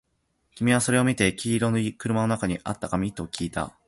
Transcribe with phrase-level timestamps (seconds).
[0.55, 3.13] 君はそれを見て、黄色い車の中にあった紙？
[3.13, 3.75] ときいた